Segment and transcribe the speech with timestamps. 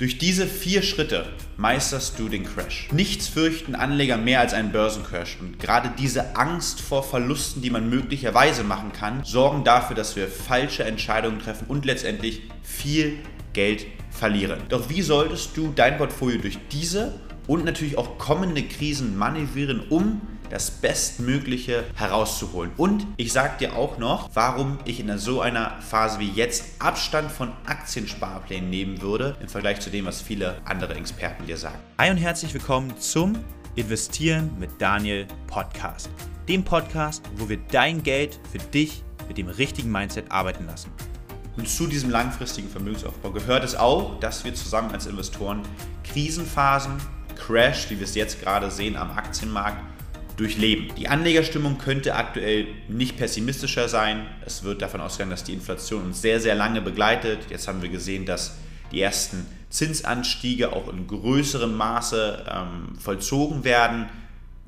[0.00, 1.26] Durch diese vier Schritte
[1.58, 2.88] meisterst du den Crash.
[2.90, 5.36] Nichts fürchten Anleger mehr als einen Börsencrash.
[5.42, 10.26] Und gerade diese Angst vor Verlusten, die man möglicherweise machen kann, sorgen dafür, dass wir
[10.26, 13.18] falsche Entscheidungen treffen und letztendlich viel
[13.52, 14.60] Geld verlieren.
[14.70, 20.22] Doch wie solltest du dein Portfolio durch diese und natürlich auch kommende Krisen manövrieren, um
[20.50, 22.72] das Bestmögliche herauszuholen.
[22.76, 27.30] Und ich sage dir auch noch, warum ich in so einer Phase wie jetzt Abstand
[27.30, 31.78] von Aktiensparplänen nehmen würde, im Vergleich zu dem, was viele andere Experten dir sagen.
[31.98, 33.38] Hi und herzlich willkommen zum
[33.76, 36.10] Investieren mit Daniel Podcast.
[36.48, 40.90] Dem Podcast, wo wir dein Geld für dich mit dem richtigen Mindset arbeiten lassen.
[41.56, 45.62] Und zu diesem langfristigen Vermögensaufbau gehört es auch, dass wir zusammen als Investoren
[46.02, 46.94] Krisenphasen,
[47.36, 49.78] Crash, wie wir es jetzt gerade sehen am Aktienmarkt,
[50.40, 50.88] durchleben.
[50.96, 54.26] Die Anlegerstimmung könnte aktuell nicht pessimistischer sein.
[54.46, 57.40] Es wird davon ausgehen, dass die Inflation uns sehr, sehr lange begleitet.
[57.50, 58.56] Jetzt haben wir gesehen, dass
[58.90, 64.08] die ersten Zinsanstiege auch in größerem Maße ähm, vollzogen werden.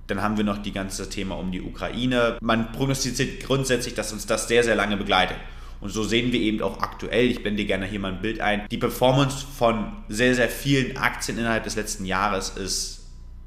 [0.09, 2.37] Dann haben wir noch die ganze Thema um die Ukraine.
[2.43, 5.39] Man prognostiziert grundsätzlich, dass uns das sehr, sehr lange begleitet.
[5.81, 8.69] Und so sehen wir eben auch aktuell, ich blende gerne hier mal ein Bild ein,
[8.71, 13.02] die Performance von sehr, sehr vielen Aktien innerhalb des letzten Jahres ist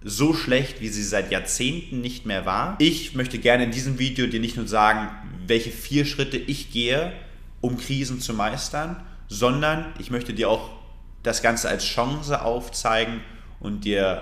[0.08, 2.76] so schlecht, wie sie seit Jahrzehnten nicht mehr war.
[2.78, 5.10] Ich möchte gerne in diesem Video dir nicht nur sagen,
[5.48, 7.12] welche vier Schritte ich gehe,
[7.60, 10.70] um Krisen zu meistern, sondern ich möchte dir auch
[11.24, 13.22] das Ganze als Chance aufzeigen
[13.60, 14.22] und dir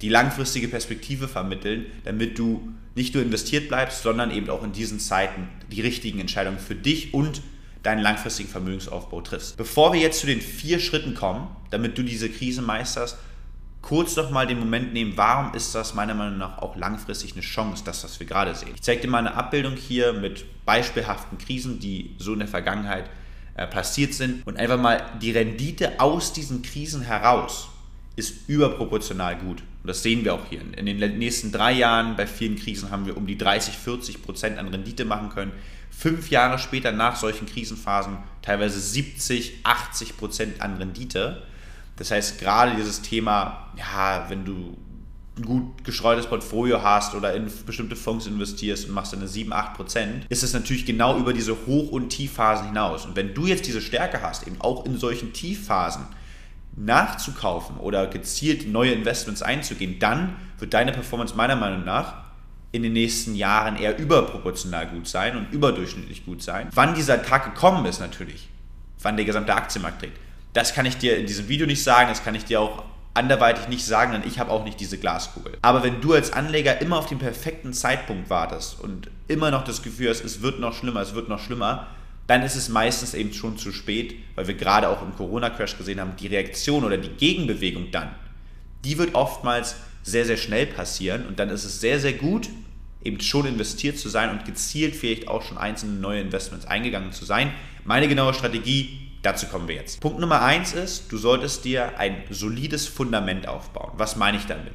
[0.00, 4.98] die langfristige Perspektive vermitteln, damit du nicht nur investiert bleibst, sondern eben auch in diesen
[4.98, 7.42] Zeiten die richtigen Entscheidungen für dich und
[7.82, 9.58] deinen langfristigen Vermögensaufbau triffst.
[9.58, 13.18] Bevor wir jetzt zu den vier Schritten kommen, damit du diese Krise meisterst,
[13.88, 17.40] kurz doch mal den Moment nehmen, warum ist das meiner Meinung nach auch langfristig eine
[17.40, 18.72] Chance, das, was wir gerade sehen.
[18.74, 23.08] Ich zeige dir mal eine Abbildung hier mit beispielhaften Krisen, die so in der Vergangenheit
[23.54, 27.70] äh, passiert sind und einfach mal die Rendite aus diesen Krisen heraus
[28.14, 29.62] ist überproportional gut.
[29.82, 30.60] Und das sehen wir auch hier.
[30.60, 34.58] In den nächsten drei Jahren bei vielen Krisen haben wir um die 30, 40 Prozent
[34.58, 35.52] an Rendite machen können.
[35.90, 41.42] Fünf Jahre später nach solchen Krisenphasen teilweise 70, 80 Prozent an Rendite.
[41.98, 44.76] Das heißt, gerade dieses Thema, ja, wenn du
[45.36, 49.52] ein gut gestreutes Portfolio hast oder in bestimmte Fonds investierst und machst dann eine 7,
[49.52, 53.06] 8 Prozent, ist es natürlich genau über diese Hoch- und Tiefphasen hinaus.
[53.06, 56.06] Und wenn du jetzt diese Stärke hast, eben auch in solchen Tiefphasen
[56.76, 62.14] nachzukaufen oder gezielt neue Investments einzugehen, dann wird deine Performance meiner Meinung nach
[62.70, 66.68] in den nächsten Jahren eher überproportional gut sein und überdurchschnittlich gut sein.
[66.74, 68.48] Wann dieser Tag gekommen ist natürlich,
[69.00, 70.18] wann der gesamte Aktienmarkt trägt,
[70.58, 72.82] das kann ich dir in diesem Video nicht sagen, das kann ich dir auch
[73.14, 75.56] anderweitig nicht sagen, denn ich habe auch nicht diese Glaskugel.
[75.62, 79.82] Aber wenn du als Anleger immer auf den perfekten Zeitpunkt wartest und immer noch das
[79.82, 81.86] Gefühl hast, es wird noch schlimmer, es wird noch schlimmer,
[82.26, 86.00] dann ist es meistens eben schon zu spät, weil wir gerade auch im Corona-Crash gesehen
[86.00, 88.10] haben, die Reaktion oder die Gegenbewegung dann,
[88.84, 92.48] die wird oftmals sehr, sehr schnell passieren und dann ist es sehr, sehr gut,
[93.04, 97.24] eben schon investiert zu sein und gezielt vielleicht auch schon einzelne neue Investments eingegangen zu
[97.24, 97.52] sein.
[97.84, 100.00] Meine genaue Strategie Dazu kommen wir jetzt.
[100.00, 103.92] Punkt Nummer eins ist, du solltest dir ein solides Fundament aufbauen.
[103.96, 104.74] Was meine ich damit?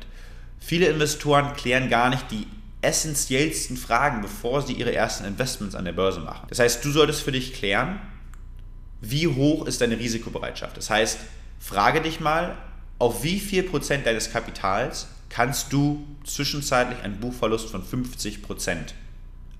[0.59, 2.47] Viele Investoren klären gar nicht die
[2.81, 6.47] essentiellsten Fragen, bevor sie ihre ersten Investments an der Börse machen.
[6.49, 7.99] Das heißt, du solltest für dich klären,
[8.99, 10.75] wie hoch ist deine Risikobereitschaft.
[10.75, 11.19] Das heißt,
[11.59, 12.57] frage dich mal,
[12.99, 18.93] auf wie viel Prozent deines Kapitals kannst du zwischenzeitlich einen Buchverlust von 50 Prozent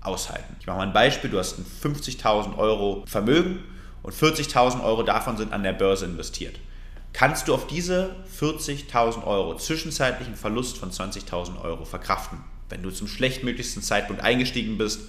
[0.00, 0.56] aushalten.
[0.60, 3.64] Ich mache mal ein Beispiel, du hast ein 50.000 Euro Vermögen
[4.04, 6.60] und 40.000 Euro davon sind an der Börse investiert.
[7.14, 12.38] Kannst du auf diese 40.000 Euro zwischenzeitlichen Verlust von 20.000 Euro verkraften,
[12.68, 15.08] wenn du zum schlechtmöglichsten Zeitpunkt eingestiegen bist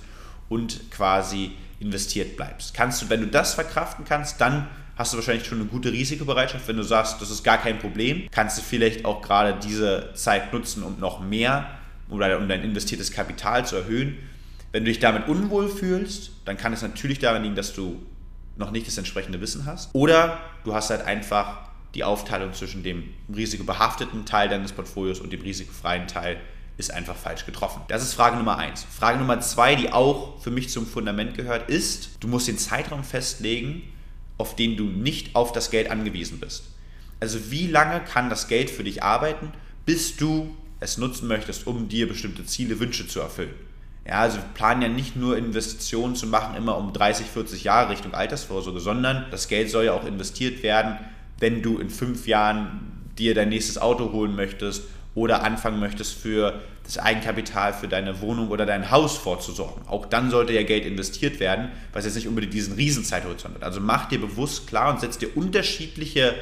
[0.50, 2.74] und quasi investiert bleibst?
[2.74, 6.68] Kannst du, wenn du das verkraften kannst, dann hast du wahrscheinlich schon eine gute Risikobereitschaft.
[6.68, 10.54] Wenn du sagst, das ist gar kein Problem, kannst du vielleicht auch gerade diese Zeit
[10.54, 11.68] nutzen, um noch mehr
[12.10, 14.18] oder um dein investiertes Kapital zu erhöhen.
[14.72, 18.02] Wenn du dich damit unwohl fühlst, dann kann es natürlich daran liegen, dass du
[18.58, 19.90] noch nicht das entsprechende Wissen hast.
[19.94, 25.42] Oder du hast halt einfach die Aufteilung zwischen dem risikobehafteten Teil deines Portfolios und dem
[25.42, 26.40] risikofreien Teil
[26.78, 27.82] ist einfach falsch getroffen.
[27.88, 28.86] Das ist Frage Nummer eins.
[28.90, 33.04] Frage Nummer zwei, die auch für mich zum Fundament gehört, ist, du musst den Zeitraum
[33.04, 33.84] festlegen,
[34.38, 36.66] auf den du nicht auf das Geld angewiesen bist.
[37.22, 39.54] Also wie lange kann das Geld für dich arbeiten,
[39.86, 43.54] bis du es nutzen möchtest, um dir bestimmte Ziele, Wünsche zu erfüllen.
[44.08, 47.90] Ja, also wir planen ja nicht nur Investitionen zu machen, immer um 30, 40 Jahre
[47.90, 50.98] Richtung Altersvorsorge, sondern das Geld soll ja auch investiert werden,
[51.40, 54.84] wenn du in fünf Jahren dir dein nächstes Auto holen möchtest
[55.16, 59.88] oder anfangen möchtest für das Eigenkapital für deine Wohnung oder dein Haus vorzusorgen.
[59.88, 63.64] Auch dann sollte ja Geld investiert werden, was jetzt nicht unbedingt diesen Riesenzeithorizont hat.
[63.64, 66.36] Also mach dir bewusst klar und setz dir unterschiedliche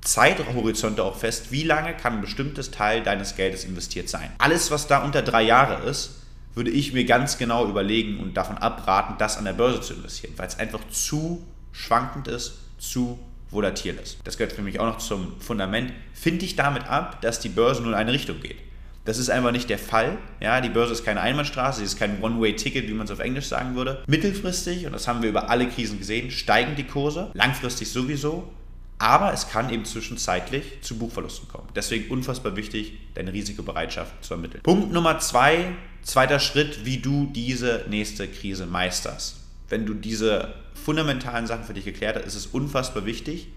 [0.00, 4.30] Zeithorizonte auch fest, wie lange kann ein bestimmtes Teil deines Geldes investiert sein.
[4.38, 6.19] Alles, was da unter drei Jahre ist,
[6.60, 10.34] würde ich mir ganz genau überlegen und davon abraten, das an der Börse zu investieren,
[10.36, 11.42] weil es einfach zu
[11.72, 13.18] schwankend ist, zu
[13.50, 14.18] volatil ist.
[14.24, 15.90] Das gehört für mich auch noch zum Fundament.
[16.12, 18.58] Finde ich damit ab, dass die Börse nur in eine Richtung geht.
[19.06, 20.18] Das ist einfach nicht der Fall.
[20.38, 23.46] Ja, die Börse ist keine Einbahnstraße, sie ist kein One-Way-Ticket, wie man es auf Englisch
[23.46, 24.04] sagen würde.
[24.06, 28.52] Mittelfristig, und das haben wir über alle Krisen gesehen, steigen die Kurse, langfristig sowieso,
[29.00, 31.66] aber es kann eben zwischenzeitlich zu Buchverlusten kommen.
[31.74, 34.62] Deswegen unfassbar wichtig, deine Risikobereitschaft zu ermitteln.
[34.62, 39.38] Punkt Nummer zwei, zweiter Schritt, wie du diese nächste Krise meisterst.
[39.70, 43.48] Wenn du diese fundamentalen Sachen für dich geklärt hast, ist es unfassbar wichtig,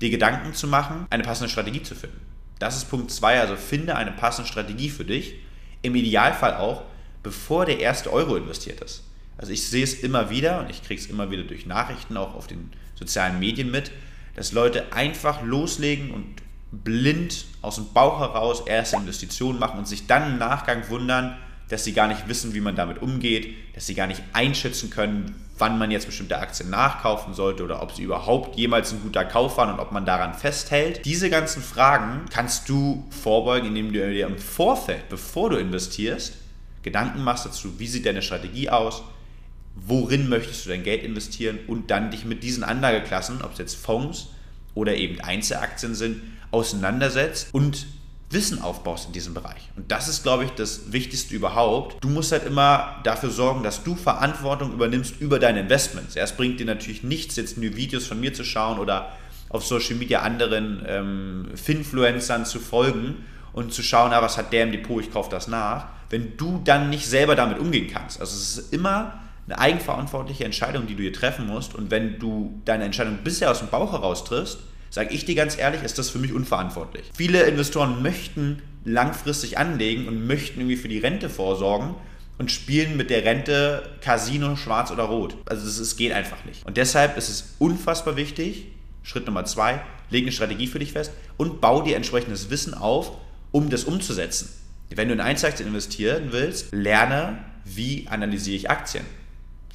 [0.00, 2.20] dir Gedanken zu machen, eine passende Strategie zu finden.
[2.60, 5.34] Das ist Punkt 2, also finde eine passende Strategie für dich.
[5.82, 6.84] Im Idealfall auch,
[7.24, 9.02] bevor der erste Euro investiert ist.
[9.36, 12.36] Also ich sehe es immer wieder und ich kriege es immer wieder durch Nachrichten auch
[12.36, 13.90] auf den sozialen Medien mit,
[14.34, 20.06] dass Leute einfach loslegen und blind aus dem Bauch heraus erste Investitionen machen und sich
[20.06, 21.36] dann im Nachgang wundern,
[21.68, 25.34] dass sie gar nicht wissen, wie man damit umgeht, dass sie gar nicht einschätzen können,
[25.58, 29.56] wann man jetzt bestimmte Aktien nachkaufen sollte oder ob sie überhaupt jemals ein guter Kauf
[29.56, 31.04] waren und ob man daran festhält.
[31.04, 36.34] Diese ganzen Fragen kannst du vorbeugen, indem du dir im Vorfeld, bevor du investierst,
[36.82, 39.02] Gedanken machst dazu, wie sieht deine Strategie aus,
[39.74, 43.74] worin möchtest du dein Geld investieren und dann dich mit diesen Anlageklassen, ob es jetzt
[43.76, 44.28] Fonds
[44.74, 47.86] oder eben Einzelaktien sind, auseinandersetzt und
[48.30, 49.68] Wissen aufbaust in diesem Bereich.
[49.76, 52.02] Und das ist, glaube ich, das Wichtigste überhaupt.
[52.02, 56.16] Du musst halt immer dafür sorgen, dass du Verantwortung übernimmst über deine Investments.
[56.16, 59.12] Erst bringt dir natürlich nichts, jetzt nur Videos von mir zu schauen oder
[59.50, 64.64] auf Social Media anderen ähm, Finfluencern zu folgen und zu schauen, ah, was hat der
[64.64, 68.18] im Depot, ich kaufe das nach, wenn du dann nicht selber damit umgehen kannst.
[68.18, 71.74] Also es ist immer eine eigenverantwortliche Entscheidung, die du hier treffen musst.
[71.74, 74.58] Und wenn du deine Entscheidung bisher aus dem Bauch heraus triffst,
[74.90, 77.10] sage ich dir ganz ehrlich, ist das für mich unverantwortlich.
[77.14, 81.94] Viele Investoren möchten langfristig anlegen und möchten irgendwie für die Rente vorsorgen
[82.38, 85.36] und spielen mit der Rente Casino schwarz oder rot.
[85.46, 86.66] Also es geht einfach nicht.
[86.66, 88.66] Und deshalb ist es unfassbar wichtig,
[89.02, 89.80] Schritt Nummer zwei,
[90.10, 93.12] leg eine Strategie für dich fest und bau dir entsprechendes Wissen auf,
[93.50, 94.48] um das umzusetzen.
[94.94, 99.04] Wenn du in Einzelaktien investieren willst, lerne, wie analysiere ich Aktien,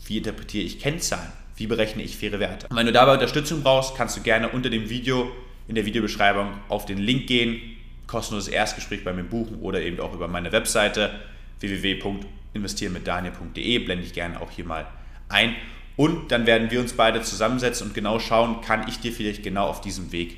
[0.08, 2.68] wie interpretiere ich Kennzahlen, wie berechne ich faire Werte.
[2.68, 5.32] Und wenn du dabei Unterstützung brauchst, kannst du gerne unter dem Video
[5.68, 7.62] in der Videobeschreibung auf den Link gehen,
[8.08, 11.12] kostenloses Erstgespräch bei mir buchen oder eben auch über meine Webseite
[11.60, 14.88] www.investierenmitdaniel.de blende ich gerne auch hier mal
[15.30, 15.56] ein.
[15.98, 19.68] Und dann werden wir uns beide zusammensetzen und genau schauen, kann ich dir vielleicht genau
[19.68, 20.38] auf diesem Weg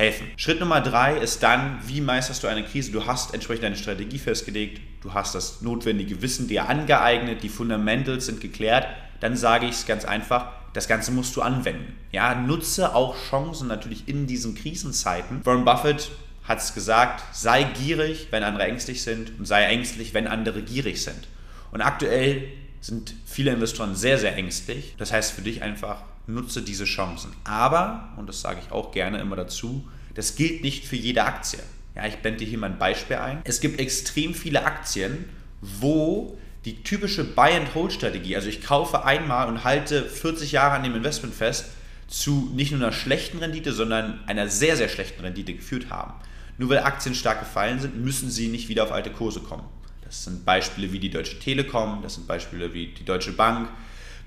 [0.00, 0.26] helfen.
[0.36, 2.90] Schritt Nummer drei ist dann, wie meisterst du eine Krise?
[2.90, 8.26] Du hast entsprechend deine Strategie festgelegt, du hast das notwendige Wissen dir angeeignet, die Fundamentals
[8.26, 8.88] sind geklärt
[9.20, 11.96] dann sage ich es ganz einfach, das Ganze musst du anwenden.
[12.10, 15.44] Ja, nutze auch Chancen natürlich in diesen Krisenzeiten.
[15.44, 16.10] Warren Buffett
[16.44, 21.02] hat es gesagt, sei gierig, wenn andere ängstlich sind und sei ängstlich, wenn andere gierig
[21.02, 21.28] sind.
[21.70, 22.48] Und aktuell
[22.80, 24.94] sind viele Investoren sehr, sehr ängstlich.
[24.96, 26.02] Das heißt für dich einfach,
[26.34, 27.32] nutze diese Chancen.
[27.44, 31.60] Aber, und das sage ich auch gerne immer dazu, das gilt nicht für jede Aktie.
[31.94, 33.40] Ja, ich blende hier mal ein Beispiel ein.
[33.44, 35.24] Es gibt extrem viele Aktien,
[35.60, 41.34] wo die typische Buy-and-Hold-Strategie, also ich kaufe einmal und halte 40 Jahre an dem Investment
[41.34, 41.70] fest,
[42.06, 46.14] zu nicht nur einer schlechten Rendite, sondern einer sehr, sehr schlechten Rendite geführt haben.
[46.58, 49.64] Nur weil Aktien stark gefallen sind, müssen sie nicht wieder auf alte Kurse kommen.
[50.04, 53.68] Das sind Beispiele wie die Deutsche Telekom, das sind Beispiele wie die Deutsche Bank,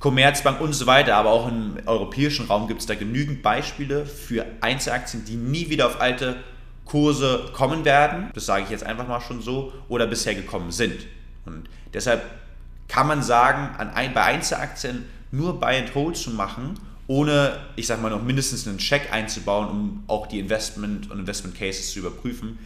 [0.03, 1.15] Commerzbank und so weiter.
[1.15, 5.88] Aber auch im europäischen Raum gibt es da genügend Beispiele für Einzelaktien, die nie wieder
[5.88, 6.36] auf alte
[6.83, 8.29] Kurse kommen werden.
[8.33, 9.72] Das sage ich jetzt einfach mal schon so.
[9.88, 11.07] Oder bisher gekommen sind.
[11.45, 12.22] Und deshalb
[12.89, 18.01] kann man sagen, ein, bei Einzelaktien nur Buy and Hold zu machen, ohne, ich sag
[18.01, 22.60] mal, noch mindestens einen Check einzubauen, um auch die Investment und Investment Cases zu überprüfen,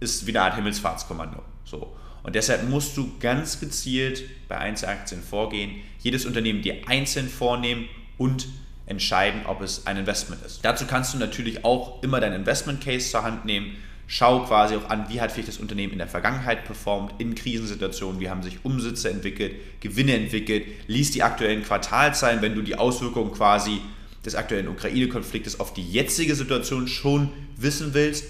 [0.00, 1.42] ist wie eine Art Himmelsfahrtskommando.
[1.64, 1.96] So.
[2.24, 7.88] Und deshalb musst du ganz gezielt bei Einzelaktien vorgehen, jedes Unternehmen dir einzeln vornehmen
[8.18, 8.48] und
[8.86, 10.64] entscheiden, ob es ein Investment ist.
[10.64, 13.76] Dazu kannst du natürlich auch immer dein Investment Case zur Hand nehmen
[14.06, 18.20] schau quasi auch an, wie hat vielleicht das Unternehmen in der Vergangenheit performt, in Krisensituationen,
[18.20, 23.32] wie haben sich Umsätze entwickelt, Gewinne entwickelt, lies die aktuellen Quartalzahlen, wenn du die Auswirkungen
[23.32, 23.80] quasi
[24.24, 28.24] des aktuellen Ukraine-Konfliktes auf die jetzige Situation schon wissen willst.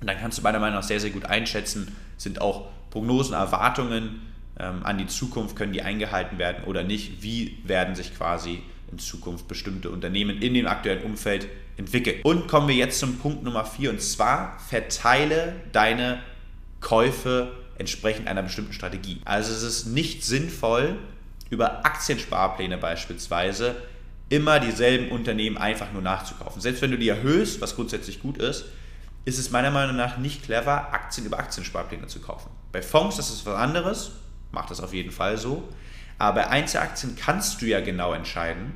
[0.00, 4.22] Und dann kannst du meiner Meinung nach sehr, sehr gut einschätzen, sind auch Prognosen, Erwartungen
[4.58, 8.98] ähm, an die Zukunft, können die eingehalten werden oder nicht, wie werden sich quasi in
[8.98, 12.20] Zukunft bestimmte Unternehmen in dem aktuellen Umfeld entwickeln.
[12.22, 16.20] Und kommen wir jetzt zum Punkt Nummer 4 und zwar verteile deine
[16.80, 19.20] Käufe entsprechend einer bestimmten Strategie.
[19.24, 20.96] Also es ist nicht sinnvoll,
[21.50, 23.76] über Aktiensparpläne beispielsweise
[24.28, 26.60] immer dieselben Unternehmen einfach nur nachzukaufen.
[26.60, 28.64] Selbst wenn du die erhöhst, was grundsätzlich gut ist,
[29.24, 32.50] ist es meiner Meinung nach nicht clever, Aktien über Aktiensparpläne zu kaufen.
[32.76, 34.10] Bei Fonds ist es was anderes,
[34.52, 35.66] macht das auf jeden Fall so.
[36.18, 38.74] Aber bei Einzelaktien kannst du ja genau entscheiden,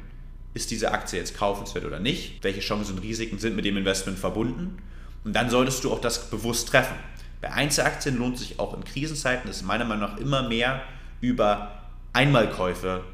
[0.55, 4.19] ist diese Aktie jetzt kaufenswert oder nicht, welche Chancen und Risiken sind mit dem Investment
[4.19, 4.79] verbunden.
[5.23, 6.97] Und dann solltest du auch das bewusst treffen.
[7.43, 10.81] Bei Einzelaktien lohnt sich auch in Krisenzeiten, das ist meiner Meinung nach immer mehr
[11.21, 11.83] über
[12.15, 13.05] Einmalkäufe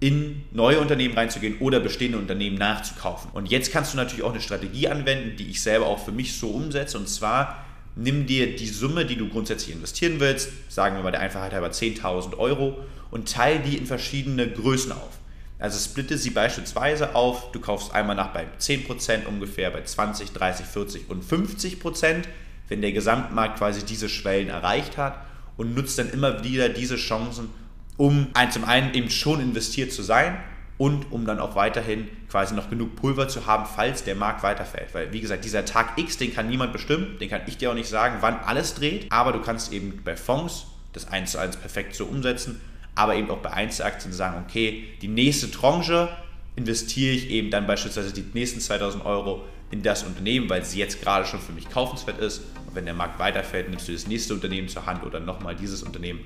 [0.00, 3.30] in neue Unternehmen reinzugehen oder bestehende Unternehmen nachzukaufen.
[3.32, 6.36] Und jetzt kannst du natürlich auch eine Strategie anwenden, die ich selber auch für mich
[6.36, 6.98] so umsetze.
[6.98, 7.64] Und zwar
[7.96, 11.70] nimm dir die Summe, die du grundsätzlich investieren willst, sagen wir mal der Einfachheit halber
[11.70, 12.78] 10.000 Euro,
[13.10, 15.18] und teile die in verschiedene Größen auf.
[15.58, 20.66] Also splitte sie beispielsweise auf, du kaufst einmal nach bei 10% ungefähr, bei 20, 30,
[20.66, 22.24] 40 und 50%,
[22.68, 25.24] wenn der Gesamtmarkt quasi diese Schwellen erreicht hat
[25.56, 27.48] und nutzt dann immer wieder diese Chancen,
[27.96, 30.36] um zum einen eben schon investiert zu sein
[30.78, 34.94] und um dann auch weiterhin quasi noch genug Pulver zu haben, falls der Markt weiterfällt.
[34.94, 37.74] Weil, wie gesagt, dieser Tag X, den kann niemand bestimmen, den kann ich dir auch
[37.74, 41.56] nicht sagen, wann alles dreht, aber du kannst eben bei Fonds das 1 zu 1
[41.56, 42.60] perfekt so umsetzen,
[42.94, 46.08] aber eben auch bei Einzelaktien sagen, okay, die nächste Tranche
[46.56, 51.02] investiere ich eben dann beispielsweise die nächsten 2000 Euro in das Unternehmen, weil sie jetzt
[51.02, 52.38] gerade schon für mich kaufenswert ist.
[52.66, 55.82] Und wenn der Markt weiterfällt, nimmst du das nächste Unternehmen zur Hand oder nochmal dieses
[55.82, 56.20] Unternehmen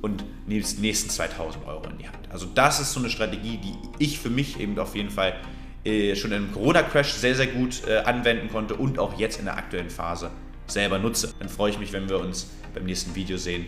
[0.00, 2.30] und nimmst die nächsten 2000 Euro in die Hand.
[2.30, 5.34] Also das ist so eine Strategie, die ich für mich eben auf jeden Fall
[5.84, 9.56] äh, schon im Corona-Crash sehr, sehr gut äh, anwenden konnte und auch jetzt in der
[9.56, 10.30] aktuellen Phase
[10.66, 11.32] selber nutze.
[11.38, 13.66] Dann freue ich mich, wenn wir uns beim nächsten Video sehen.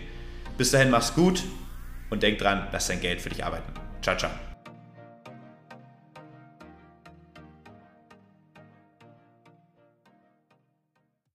[0.56, 1.42] Bis dahin, mach's gut
[2.10, 3.72] und denk dran, lass dein Geld für dich arbeiten.
[4.02, 4.30] Ciao, ciao.